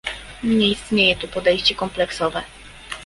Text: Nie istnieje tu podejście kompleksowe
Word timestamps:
Nie 0.43 0.67
istnieje 0.69 1.15
tu 1.15 1.27
podejście 1.27 1.75
kompleksowe 1.75 2.43